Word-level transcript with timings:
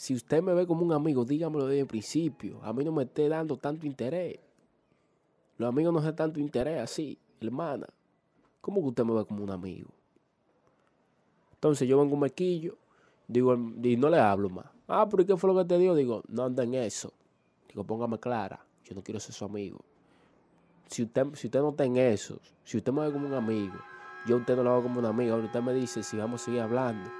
Si 0.00 0.14
usted 0.14 0.42
me 0.42 0.54
ve 0.54 0.66
como 0.66 0.82
un 0.82 0.94
amigo, 0.94 1.26
dígamelo 1.26 1.66
desde 1.66 1.80
el 1.80 1.86
principio. 1.86 2.58
A 2.62 2.72
mí 2.72 2.82
no 2.84 2.90
me 2.90 3.02
esté 3.02 3.28
dando 3.28 3.58
tanto 3.58 3.86
interés. 3.86 4.40
Los 5.58 5.68
amigos 5.68 5.92
no 5.92 6.00
se 6.00 6.14
tanto 6.14 6.40
interés 6.40 6.80
así, 6.80 7.18
hermana. 7.38 7.86
¿Cómo 8.62 8.80
que 8.80 8.88
usted 8.88 9.04
me 9.04 9.12
ve 9.12 9.26
como 9.26 9.44
un 9.44 9.50
amigo? 9.50 9.90
Entonces 11.52 11.86
yo 11.86 12.00
vengo 12.00 12.14
un 12.14 12.20
mequillo, 12.20 12.78
digo, 13.28 13.54
y 13.54 13.98
no 13.98 14.08
le 14.08 14.18
hablo 14.18 14.48
más. 14.48 14.64
Ah, 14.88 15.06
pero 15.06 15.26
¿qué 15.26 15.36
fue 15.36 15.52
lo 15.52 15.58
que 15.58 15.66
te 15.66 15.76
dio? 15.76 15.94
Digo, 15.94 16.22
no 16.28 16.44
anda 16.44 16.64
en 16.64 16.72
eso. 16.72 17.12
Digo, 17.68 17.84
póngame 17.84 18.18
clara. 18.18 18.64
Yo 18.84 18.94
no 18.94 19.02
quiero 19.02 19.20
ser 19.20 19.34
su 19.34 19.44
amigo. 19.44 19.80
Si 20.86 21.02
usted, 21.02 21.26
si 21.34 21.48
usted 21.48 21.60
no 21.60 21.68
está 21.68 21.84
en 21.84 21.98
eso, 21.98 22.40
si 22.64 22.78
usted 22.78 22.90
me 22.90 23.02
ve 23.02 23.12
como 23.12 23.26
un 23.26 23.34
amigo, 23.34 23.76
yo 24.26 24.36
a 24.36 24.38
usted 24.38 24.56
no 24.56 24.62
lo 24.62 24.70
hago 24.70 24.84
como 24.84 25.00
un 25.00 25.04
amigo. 25.04 25.34
Ahora 25.34 25.44
usted 25.44 25.60
me 25.60 25.74
dice 25.74 26.02
si 26.02 26.16
vamos 26.16 26.40
a 26.40 26.44
seguir 26.46 26.62
hablando 26.62 27.19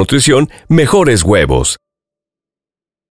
nutrición, 0.00 0.50
mejores 0.68 1.22
huevos. 1.22 1.76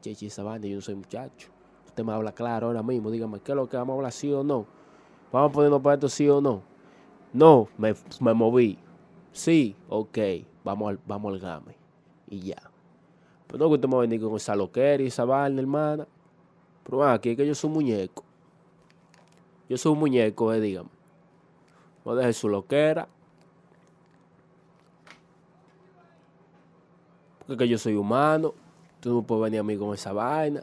Chechi, 0.00 0.26
esa 0.26 0.42
vaina, 0.42 0.66
yo 0.66 0.76
no 0.76 0.82
soy 0.82 0.94
muchacho. 0.94 1.48
Usted 1.86 2.04
me 2.04 2.12
habla 2.12 2.32
claro 2.32 2.68
ahora 2.68 2.82
mismo, 2.82 3.10
dígame, 3.10 3.40
¿qué 3.40 3.52
es 3.52 3.56
lo 3.56 3.68
que 3.68 3.76
vamos 3.76 3.94
a 3.94 3.96
hablar, 3.96 4.12
sí 4.12 4.30
o 4.32 4.44
no? 4.44 4.66
Vamos 5.32 5.50
a 5.50 5.52
ponernos 5.52 5.80
para 5.80 5.94
esto, 5.94 6.08
sí 6.08 6.28
o 6.28 6.40
no. 6.40 6.62
No, 7.32 7.68
me, 7.76 7.94
me 8.20 8.34
moví. 8.34 8.78
Sí, 9.32 9.74
ok, 9.88 10.18
vamos 10.62 10.90
al, 10.90 11.00
vamos 11.06 11.32
al 11.32 11.40
game. 11.40 11.76
Y 12.28 12.40
ya. 12.40 12.62
Pero 13.46 13.58
no 13.58 13.68
que 13.68 13.74
usted 13.74 13.88
me 13.88 13.94
va 13.94 14.00
a 14.00 14.06
venir 14.06 14.20
con 14.20 14.36
esa 14.36 14.54
loquera 14.54 15.02
y 15.02 15.06
esa 15.06 15.24
vaina, 15.24 15.60
hermana. 15.60 16.06
Pero 16.84 16.98
bueno, 16.98 17.12
aquí 17.12 17.30
es 17.30 17.36
que 17.36 17.46
yo 17.46 17.54
soy 17.54 17.68
un 17.68 17.74
muñeco. 17.74 18.24
Yo 19.68 19.76
soy 19.76 19.92
un 19.92 19.98
muñeco, 19.98 20.52
eh, 20.52 20.60
dígame. 20.60 20.90
No 22.04 22.14
deje 22.14 22.32
su 22.34 22.48
loquera. 22.48 23.08
Porque 27.46 27.66
yo 27.66 27.78
soy 27.78 27.94
humano. 27.94 28.54
Tú 29.00 29.14
no 29.14 29.22
puedes 29.22 29.44
venir 29.44 29.60
a 29.60 29.62
mí 29.62 29.76
con 29.76 29.94
esa 29.94 30.12
vaina. 30.12 30.62